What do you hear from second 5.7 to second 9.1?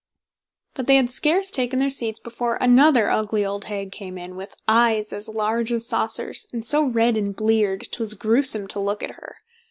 as saucers, and so red and bleared, 'twas gruesome to look